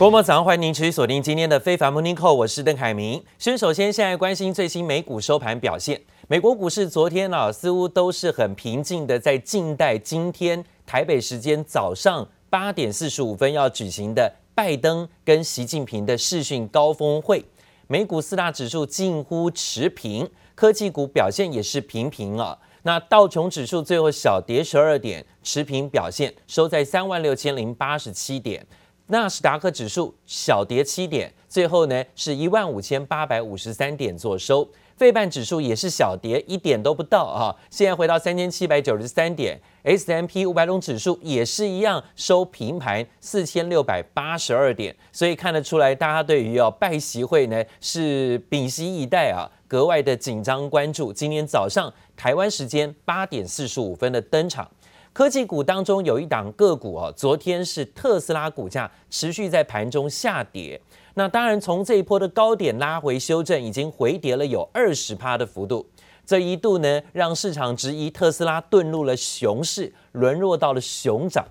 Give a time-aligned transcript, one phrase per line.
[0.00, 3.22] 国母早上欢迎您持续锁定今天的非凡 Morning Call，我是邓凯明。
[3.38, 6.00] 先首先现在关心最新美股收盘表现。
[6.26, 17.44] 美国股市昨天啊，似乎都是很平静的，在静待今天台北时间早上八点四十五分要举行的拜登跟习近平的视讯高峰会。
[17.86, 22.56] 美股四大指数近乎持平，科技股表现也是平平啊。
[22.84, 28.66] 那道琼指数最后小跌十二点，持平表现，收在三万六千零八十七点。
[29.10, 34.68] 纳斯达克指数小跌七点，最后呢是一万五千八百五十三点做收。
[34.96, 39.58] 费半指数也是小跌一点都不到啊，现在回到三千七百九十三点。
[39.82, 44.94] S M P 五百种指数也是一样收平盘四千六百八十二点。
[45.10, 51.12] 所以看得出来，大家对于哦拜习会呢是屏息以待啊，格外的紧张关注。
[51.12, 54.70] 今天早上台湾时间八点四十五分的登场。
[55.12, 60.80] 科技股当中有一档个股哦，昨天是特斯拉股价持续在盘中下跌。
[61.14, 65.84] 那当然，从这一波的高点拉回修正，已经回跌了有二十趴的幅度。
[66.24, 71.44] 这一度呢，让市场质疑特斯拉遁入了熊市，沦落到了熊掌。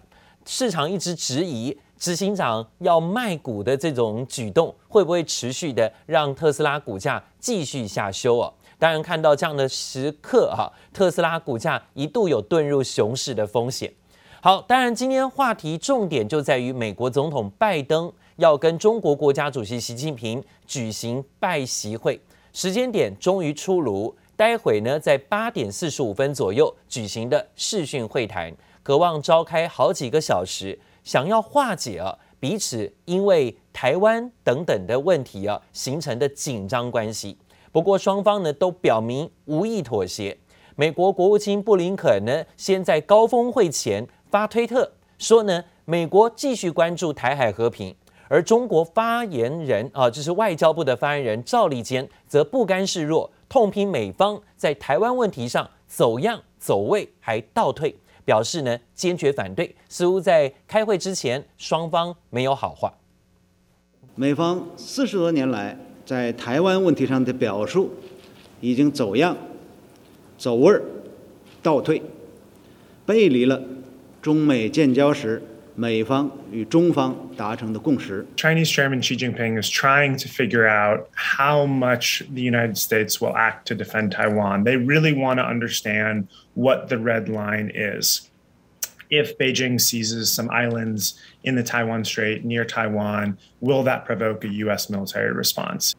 [0.46, 8.54] 市场一直质疑执行长要卖股的这种举动，会不会持续的让特斯拉股价继续下修哦？
[8.80, 13.94] 当然，看到这样的时刻哈，特斯拉股价一度有遁入熊市的风险。
[14.42, 22.18] 好，当然今天话题重点就在于美国总统拜登要跟中国国家主席习近平举行拜习会，
[22.54, 37.38] 时间点终于出炉，待会呢在八点四十五分左右举行的视讯会谈，渴望召开好几个小时，想要化解啊彼此因为台湾等等的问题啊形成的紧张关系。
[37.72, 40.38] 不过双方呢都表明无意妥协。
[40.76, 47.94] 美国国务卿布林肯呢先在高峰会前发推特说呢，美国继续关注台海和平，
[48.30, 59.76] 而中国发言人啊，就是外交部的发言人赵立坚则不甘示弱，痛批美方在台湾问题上走样走位还倒退，表示呢坚决反对。
[59.90, 62.94] 似乎在开会之前，双方没有好话。
[64.16, 65.78] 美方四十多年来，
[66.09, 67.95] 在台湾问题上的表述
[68.61, 69.37] 已经走样、
[70.37, 70.83] 走味儿、
[71.63, 72.03] 倒退，
[73.07, 73.63] 背离了
[74.21, 75.43] 中美建交时
[75.75, 78.25] 美方与中方达成的共识。
[78.37, 83.67] Chinese Chairman Xi Jinping is trying to figure out how much the United States will act
[83.67, 84.65] to defend Taiwan.
[84.65, 88.28] They really want to understand what the red line is.
[89.11, 94.49] If Beijing seizes some islands in the Taiwan Strait near Taiwan, will that provoke a
[94.65, 94.89] U.S.
[94.89, 95.95] military response?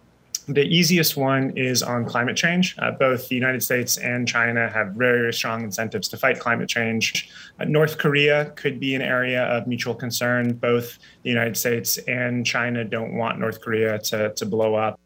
[0.48, 2.76] The easiest one is on climate change.
[2.78, 7.30] Uh, both the United States and China have very strong incentives to fight climate change.
[7.60, 10.54] Uh, North Korea could be an area of mutual concern.
[10.54, 15.00] Both the United States and China don't want North Korea to, to blow up.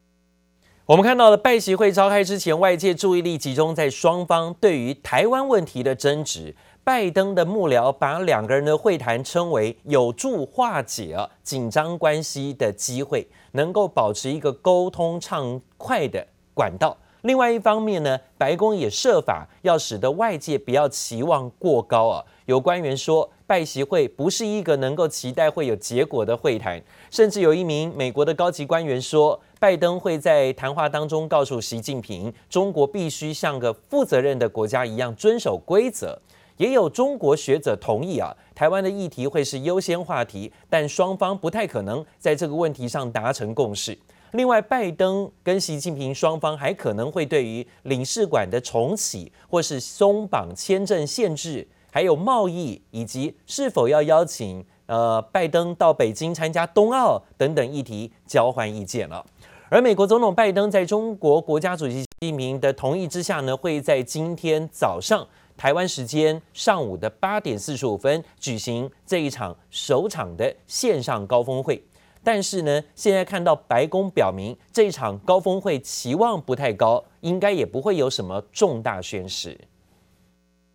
[0.85, 6.55] 我们看到了拜习会召开之前，外界注意力集中在双方对于台湾问题的争执。
[6.84, 16.94] 拜登的幕僚把两个人的会谈称为有助化解紧张关系的机会，能够保持一个沟通畅快的管道。
[17.22, 22.22] 另外一方面呢，白宫也设法要使得外界不要期望过高啊。
[22.44, 26.78] 有官员说，拜习会不是一个能够期待会有结果的会谈，
[27.10, 36.20] 甚至有一名美国的高级官员说，拜登会在谈话当中告诉习近平，中国必须像个负责任的国家一样遵守规则。
[36.56, 43.98] 也有中国学者同意啊，台湾的议题会是优先话题，但双方不太可能在这个问题上达成共识。
[44.32, 59.24] 另外，拜登跟习近平双方还可能会对于领事馆的重启，或是松绑签证限制，还有贸易，以及是否要邀请呃拜登到北京参加冬奥等等议题交换意见了。
[59.68, 65.26] 而美国总统拜登在中国国家主席习近平的同意之下呢，会在今天早上。
[65.56, 71.82] 台湾时间上午的八点四十五分举行这一场首场的线上高峰会，
[72.22, 79.58] 但是呢，现在看到白宫表明这一场高峰会期望不太高，应该也不会有什么重大宣示。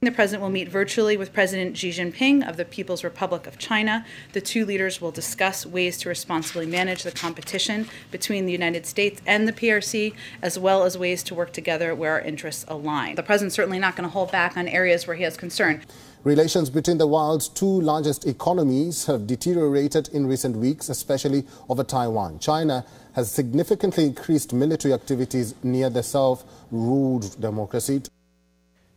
[0.01, 4.05] The president will meet virtually with President Xi Jinping of the People's Republic of China.
[4.31, 9.21] The two leaders will discuss ways to responsibly manage the competition between the United States
[9.27, 13.15] and the PRC, as well as ways to work together where our interests align.
[13.15, 15.81] The president's certainly not going to hold back on areas where he has concern.
[16.23, 22.39] Relations between the world's two largest economies have deteriorated in recent weeks, especially over Taiwan.
[22.39, 22.85] China
[23.15, 28.01] has significantly increased military activities near the self-ruled democracy.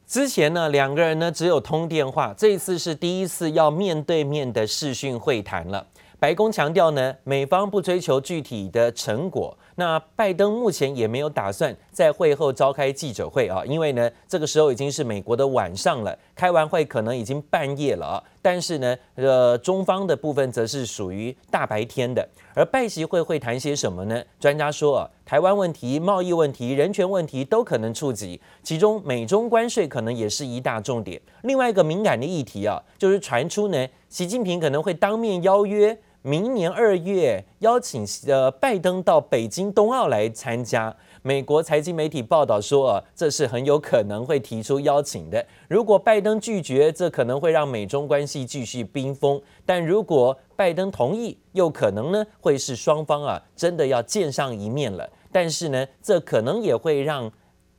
[0.07, 5.87] 之前呢，两个人呢只有通电话，这一次是第一次要面对面的视讯会谈了。
[6.19, 9.57] 白宫强调呢，美方不追求具体的成果。
[9.77, 18.23] 那拜登目前也没有打算在会后召开记者会啊，因为呢，这个时候已经是美国的晚上了，开完会可能已经半夜了啊。
[18.43, 22.29] 但是呢，呃，中方的部分则是属于大白天的。
[22.55, 24.23] 而拜习会会谈些什么呢？
[24.39, 31.19] 专家说啊，台湾问题、贸易问题、人权问题都可能触及，其中美中关税可能也是一大重点。
[31.45, 35.97] 另外一个敏感的议题啊，就是传出呢，习近平可能会当面邀约。
[36.25, 45.45] 明年二月邀请呃拜登到北京冬奥来参加，美国财经媒体报道说啊，这是很有可能会提出邀请的。
[45.69, 55.11] 如果拜登拒绝，这可能会让美中关系继续冰封；但如果拜登同意，又可能呢会是双方啊真的要见上一面了。
[55.33, 57.29] 但是呢，这可能也会让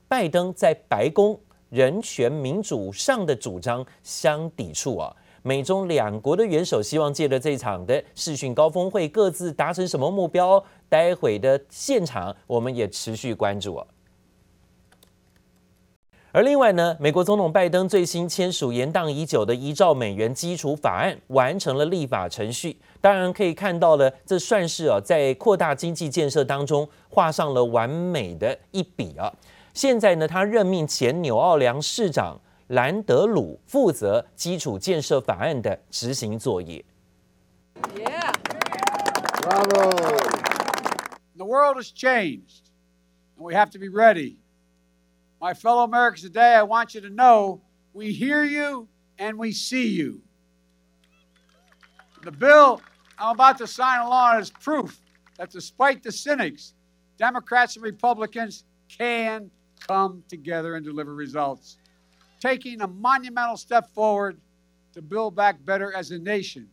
[0.10, 5.16] 拜登在白宫人权民主上的主张相抵触啊。
[5.46, 10.64] 美中两国的元首希望借着这场的视讯高峰会，各自达成什么目标？
[10.88, 13.86] 待会的现场我们也持续关注。
[16.32, 22.78] 而另外呢，美国总统拜登最新签署延宕已久的一兆美元基础法案，完成了立法程序。
[23.02, 29.32] 当然可以看到了，这算是啊在扩大经济建设当中画上了完美的一笔啊。
[29.74, 32.40] 现在呢，他任命前纽奥良市长。
[32.73, 36.85] 兰德鲁负责基础建设法案的执行作业。
[37.97, 38.35] Yeah.
[39.43, 39.91] Bravo.
[41.37, 42.71] The world has changed,
[43.37, 44.41] and we have to be ready.
[45.41, 47.61] My fellow Americans, today I want you to know
[47.95, 48.89] we hear you
[49.19, 50.21] and we see you.
[52.23, 52.83] The bill
[53.19, 55.01] I'm about to sign along is proof
[55.39, 56.75] that despite the cynics,
[57.17, 59.51] Democrats and Republicans can
[59.87, 61.79] come together and deliver results.
[62.44, 64.36] Taking a monumental step forward
[64.94, 66.68] to build back better as a nation.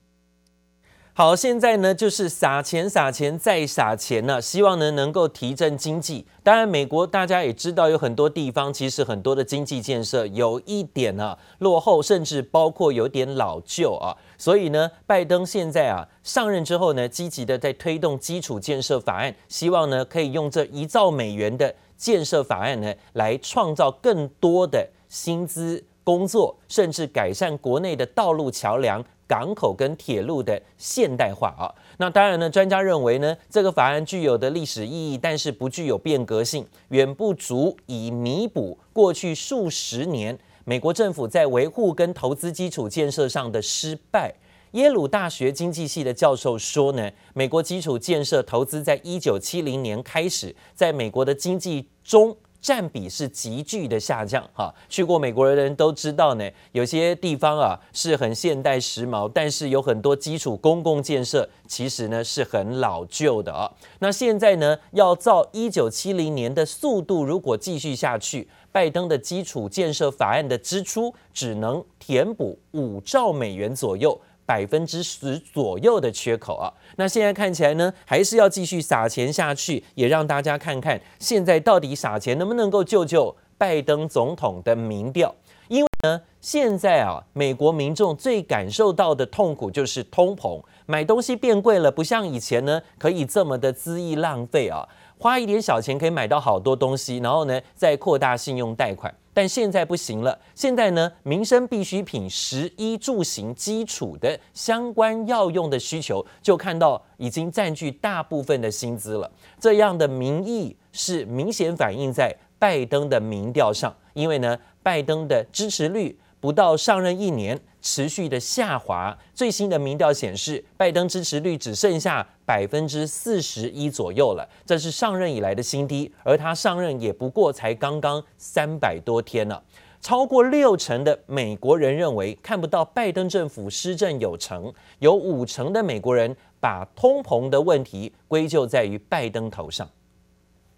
[1.12, 6.26] 好，现在呢就是撒钱、撒钱再撒钱呢，希望呢能够提振经济。
[6.42, 14.16] 当然，美国大家也知道，有很多地方其实很多的经济建设有一点呢落后，甚至包括有点老旧啊。
[14.38, 24.88] 所以呢，拜登现在啊上任之后呢，积极的在推动基础建设法案，希望呢可以用这一兆美元的建设法案呢来创造更多的。
[25.10, 31.68] 薪资、工作，甚至改善国内的道路、桥梁、港口跟铁路的现代化啊。
[31.98, 44.32] 那当然呢，专家认为呢，这个法案具有的历史意义，但是不具有变革性，远不足以弥补过去数十年美国政府在维护跟投资基础建设上的失败。
[44.72, 52.36] 耶鲁大学经济系的教授说呢，美国基础建设投资在一九七零年开始，在美国的经济中。
[52.60, 63.70] 占比是急剧的下降，哈，去过美国的人都知道呢，有些地方啊是很现代时髦，但是有很多基础公共建设其实呢是很老旧的啊。
[64.00, 74.20] 那现在呢要照一九七零年的速度，如果继续下去，拜登的基础建设法案的支出只能填补五兆美元左右。
[74.50, 76.66] 百分之十左右的缺口啊，
[76.96, 85.32] 那现在看起来呢，还是要继续撒钱下去，也让大家看看现在到底撒钱能不能够救救拜登总统的民调？
[85.68, 94.88] 因为呢，现在啊，美国民众最感受到的痛苦就是通膨，买东西变贵了，不像以前呢，可以这么的恣意浪费啊，
[95.18, 99.14] 花一点小钱可以买到好多东西，然后呢，再扩大信用贷款。
[99.32, 109.30] 但现在不行了，现在呢，民生必需品、食衣住行基础的相关要用的需求，就看到已经占据大部分的薪资了。
[109.60, 126.10] 这样的民意是明显反映在拜登的民调上，因为呢，拜登的支持率不到上任一年，持续的下滑，最新的民调显示，拜登支持率只剩下百分之四十一左右了，这是上任以来的新低。
[126.24, 129.62] 而他上任也不过才刚刚三百多天了，
[130.00, 139.86] 超过六成的美国人认为看不到拜登政府施政有成，有五成的美国人把通膨的问题归咎在于拜登头上。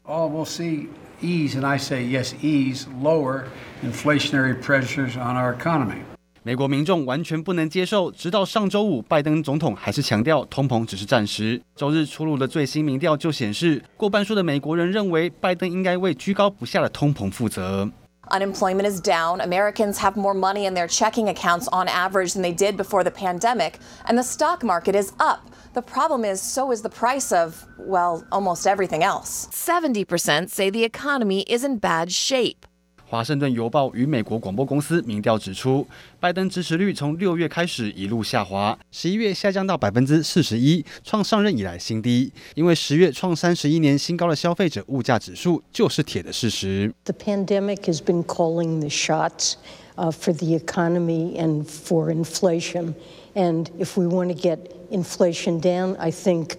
[0.04, 0.88] Oh, we'll see
[1.22, 3.44] ease, and I say yes, ease, lower
[3.84, 6.00] inflationary pressures on our economy.
[6.42, 11.62] 美国民众完全不能接受，直到上周五，拜登总统还是强调通膨只是暂时。
[11.76, 17.88] 周日出炉的最新民调就显示，过半数的美国人认为拜登应该为居高不下的通膨负责。
[18.32, 19.42] Unemployment is down.
[19.42, 23.10] Americans have more money in their checking accounts on average than they did before the
[23.10, 25.50] pandemic, and the stock market is up.
[25.74, 29.48] The problem is, so is the price of, well, almost everything else.
[29.48, 32.66] 70% say the economy is in bad shape.
[33.12, 35.86] 华盛顿邮报与美国广播公司民调指出，
[36.18, 42.32] 拜登支持率从六月开始一路下滑，十一月下降到百分之四十一，创上任以来新低。
[42.54, 46.90] 因为十月创三十一年新高的消费者物价指数就是铁的事实。
[47.04, 49.56] The pandemic has been calling the shots,
[49.94, 52.94] for the economy and for inflation.
[53.34, 56.52] And if we want to get inflation down, I think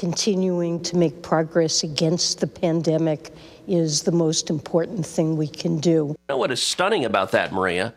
[0.00, 3.28] continuing to make progress against the pandemic
[3.68, 5.90] is the most important thing we can do.
[5.90, 7.92] You know what is stunning about that, Maria?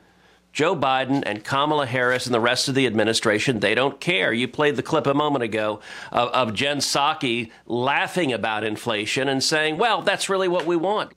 [0.51, 4.33] Joe Biden and Kamala Harris and the rest of the administration, they don't care.
[4.33, 5.79] You played the clip a moment ago
[6.12, 11.13] of, of Jen Psaki laughing about inflation and saying, well, that's really what we want.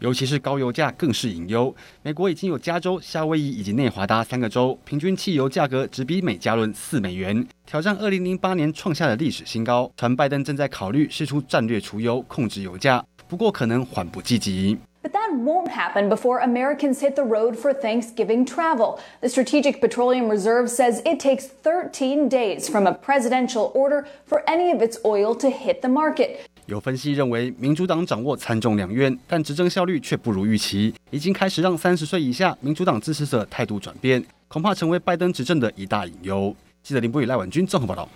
[0.00, 1.74] 尤其是高油价更是隐忧。
[2.02, 9.90] 美国已经有加州、夏威夷以及内华达三个州，平均汽油价格只比每加仑四美元，挑战二零零八年创下的历史新高。
[9.96, 14.78] 传拜登正在考虑试出战略储油，控制油价，不过可能缓不积极。
[15.02, 18.98] But that won't happen before Americans hit the road for Thanksgiving travel.
[19.22, 24.70] The Strategic Petroleum Reserve says it takes 13 days from a presidential order for any
[24.70, 26.46] of its oil to hit the market.
[26.70, 36.54] 有分析认为，民主党掌握参众两院，但执政效率却不如预期，已经开始让三十岁以下民主党支持者态度转变，恐怕成为拜登执政的一大隐忧。
[36.80, 38.08] 记者林波与赖婉君综合报道。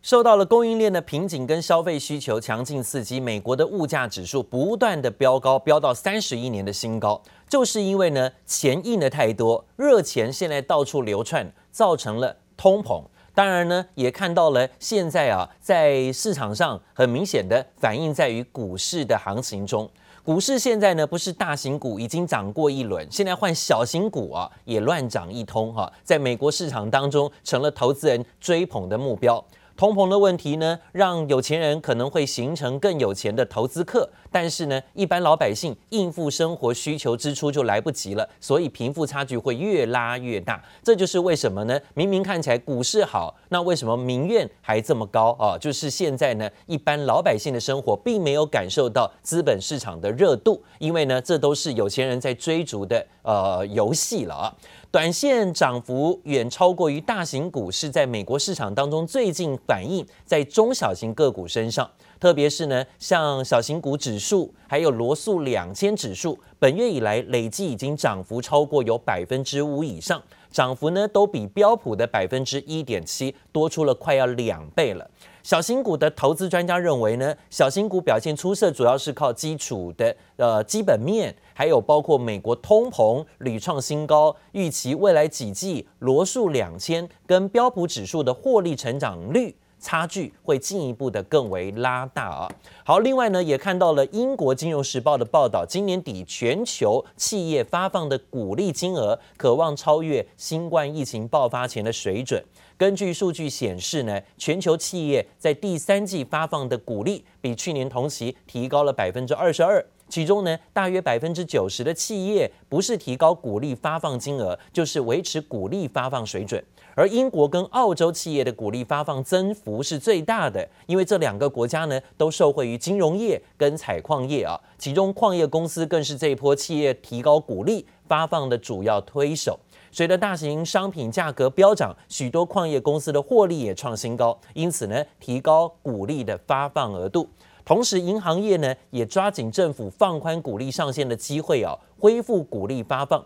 [0.00, 13.04] 受到了供应链的瓶颈跟消费需求强劲刺激，美国的物价指数不断的飙高，飙到三十一年的新高，就是因为呢钱印的太多，热钱现在到处流窜，造成了通膨。
[13.34, 19.88] 当然呢，也看到了现在啊，在市场上很明显的反映在于股市的行情中。
[20.22, 29.44] 股市现在呢，不是大型股已经涨过一轮，现在换小型股啊，也乱涨一通哈，在美国市场当中成了投资人追捧的目标。
[29.82, 40.62] 通膨的问题呢，让有钱人可能会形成更有钱的投资客，但是呢，一般老百姓应付生活需求支出就来不及了，所以贫富差距会越拉越大。
[40.84, 41.76] 这就是为什么呢？
[41.94, 45.58] 明明看起来股市好，那为什么民怨还这么高啊？
[45.58, 54.54] 就是现在呢，一般老百姓的生活并没有感受到资本市场的热度，因为呢，这都是有钱人在追逐的呃游戏了啊。
[54.92, 75.10] 短线涨幅远超过于大型股市，在美国市场当中最近反映在中小型个股身上，特别是呢，像小型股指数，还有罗素两千指数，本月以来累计已经涨幅超过有百分之五以上，涨幅呢都比标普的百分之一点七多出了快要两倍了。
[75.42, 92.48] 小型股的投资专家认为呢，小型股表现出色，主要是靠基础的呃基本面，还有包括美国通膨屡创新高，预期未来几季罗素两千跟标普指数的获利成长率差距会进一步的更为拉大啊。
[92.84, 102.40] 好，另外呢，也看到了英国金融时报的报道，今年底全球企业发放的股利金额可望超越新冠疫情爆发前的水准。
[102.82, 116.60] 根据数据显示呢，全球企业在第三季发放的股利比去年同期提高了百分之二十二，其中呢，大约百分之九十的企业不是提高股利发放金额，就是维持股利发放水准。
[116.96, 129.60] 而英国跟澳洲企业的股利发放增幅是最大的，因为这两个国家呢都受惠于金融业跟采矿业啊，其中矿业公司更是这一波企业提高股利发放的主要推手。
[129.92, 137.28] 随着大型商品价格飙涨，许多矿业公司的获利也创新高，因此呢，提高股利的发放额度。
[137.62, 143.22] 同时，银行业呢也抓紧政府放宽股利上限的机会啊，恢复股利发放，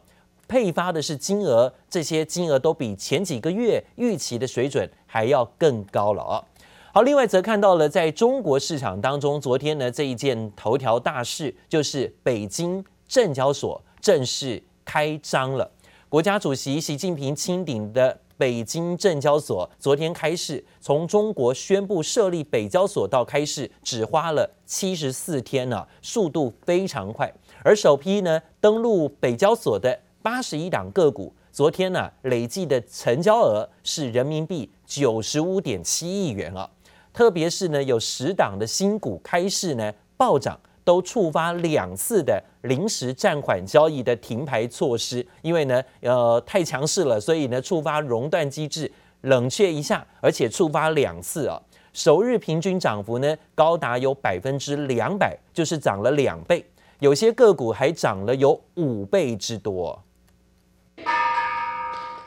[0.49, 6.45] 配发的是金额，这些金额都比前几个月预期的水准还要更高了啊。
[6.93, 15.71] 好，另外则看到了在中国市场当中，昨天呢这一件头条大事就是北京证交所正式开张了。
[16.09, 27.33] 国家主席习近平亲临的北京证交所昨天开市，从中国宣布设立北交所到开市只花了七十四天呢，速度非常快。
[27.65, 36.71] 而首批呢登陆北交所的八十一档个股，昨天呢累计的成交额是人民币九十五点七亿元啊，
[37.13, 40.57] 特别是呢有十档的新股开市呢暴涨。
[40.87, 48.89] 都触发两次的临时暂缓交易的停牌措施，因为呢，呃，太强势了，所以呢，触发熔断机制
[49.23, 51.61] 冷却一下，而且触发两次啊，
[51.93, 56.65] 首日平均涨幅呢高达有百分之两百，就是涨了两倍，
[57.01, 60.01] 有些个股还涨了有五倍之多。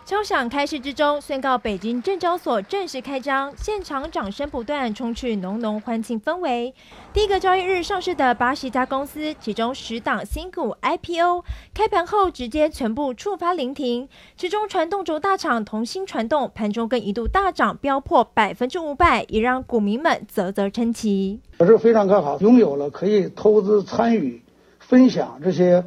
[0.10, 6.74] 敲响开市之钟，宣告北京证交所正式开张，现场掌声不断，充斥浓浓欢庆氛围。
[7.14, 21.40] 第一个交易日上市的八十家公司，其中十档新股 IPO 开盘后直接全部触发临停，其中传动轴大厂同心传动盘中更一度大涨，飙破百分之五百，也让股民们啧啧称奇。
[21.60, 24.42] 我是非常看好，拥有了可以投资参与、
[24.80, 25.86] 分享这些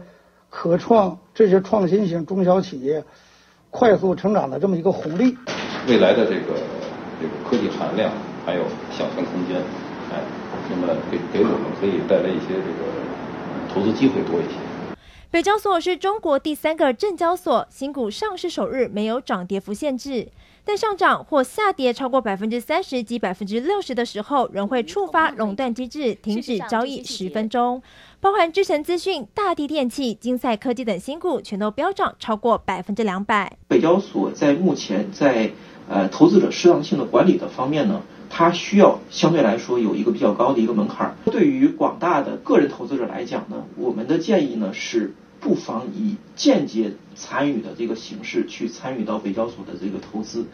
[0.48, 3.02] 可创、这些创新型中小企业。
[3.72, 5.34] 快速成长的这么一个红利，
[5.88, 6.52] 未来的这个
[7.18, 8.12] 这个科技含量
[8.44, 9.56] 还有想象空间，
[10.12, 10.20] 哎，
[10.68, 12.84] 那么给给我们可以带来一些这个
[13.72, 14.71] 投资机会多一些。
[15.32, 20.28] 北交所是中国第三个证交所，新股上市首日没有涨跌幅限制。
[20.62, 27.82] 但上涨或下跌超过百分之三十及百分之六十的时候，仍会触发垄断机制，停止交易十分钟。
[28.20, 33.56] 包含智诚资讯、大地电器、金赛科技等新股，全都飙涨超过百分之两百。
[33.68, 35.50] 北交所在目前在
[35.88, 41.16] 呃投资者适当性的管理的方面呢，它需要相对来说有一个比较高的一个门槛。
[41.24, 45.14] 对于广大的个人投资者来讲呢，我们的建议呢是。
[45.42, 50.46] 不妨以间接参与的这个形式去参与到北交所的这个投资。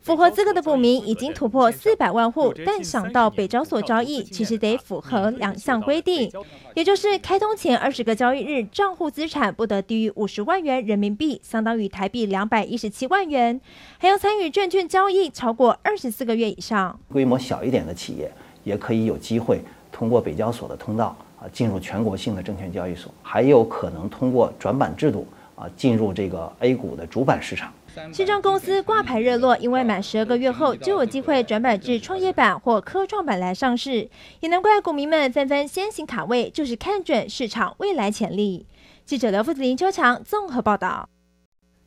[0.00, 6.30] 符合资格的股民已经突破四百万户，但想到北交所交易，其实得符合两项规定，
[6.76, 13.60] 也就是开通前二十个交易日账户资产不得低于五十万元人民币，相当于台币两百一十七万元，
[13.98, 16.96] 还要参与证券交易超过二十四个月以上。
[17.12, 19.60] 规模小一点的企业也可以有机会
[19.90, 21.16] 通过北交所的通道。
[21.38, 27.72] 啊，进入全国性的证券交易所，还有可能通过转板制度啊，进入这个 A 股的主板市场。
[28.12, 38.66] 新章公司挂牌热络，因为满十二个月后就有机会转板至创业板或科创板来上市，也难怪股民们纷纷先行卡位，就是看准市场未来潜力。
[39.06, 41.08] 记者刘富子、林秋强综合报道。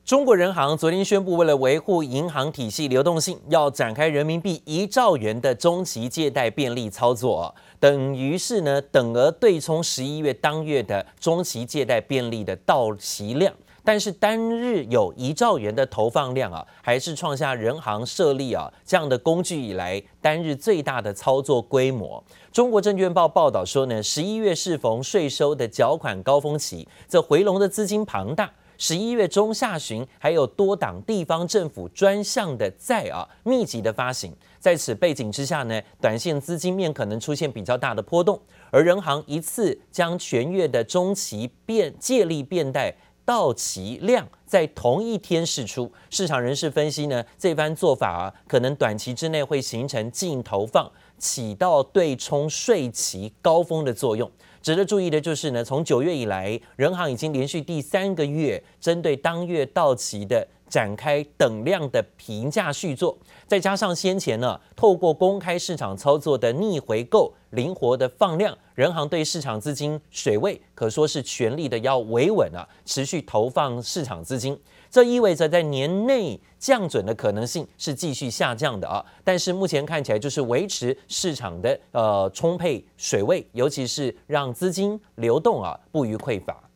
[0.10, 13.54] 中国人行昨天宣布，为了维护银行体系流动性，要展开人民币一兆元的中期借贷便利操作，等于是呢等额对冲十一月当月的中期借贷便利的到期量。
[13.84, 22.24] 但是单日有一兆元的投放量啊，还是创下人行设立啊这样的工具以来单日最大的操作规模。
[22.52, 28.50] 中国证券报报道说呢，十一月适逢税收的缴款高峰期，这回笼的资金庞大。
[28.82, 38.40] 十一月中下旬，还有多档地方政府专项的债啊密集的发行，在此背景之下呢，短线资金面可能出现比较大的波动，
[38.72, 54.32] 而人行一次将全月的中期变借力变贷到期量在同一天释出，市场人士分析呢，这番做法啊，可能短期之内会形成净投放，起到对冲税期高峰的作用。
[54.70, 74.56] 值得注意的就是呢，从九月以来，人行已经连续第三个月针对当月到期的展开等量的平价续作，再加上先前呢，透过公开市场操作的逆回购、灵活的放量，人行对市场资金水位可说是全力的要维稳啊，持续投放市场资金。
[74.90, 86.69] 这意味着在年内降准的可能性是继续下降的啊，但是目前看起来就是维持市场的呃充沛水位，尤其是让资金流动啊不予匮乏。